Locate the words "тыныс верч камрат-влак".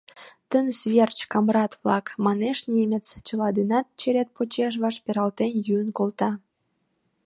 0.49-2.05